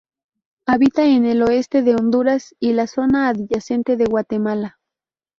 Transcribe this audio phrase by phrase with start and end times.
[0.65, 4.79] Habita en el oeste de Honduras y la zona adyacente de Guatemala.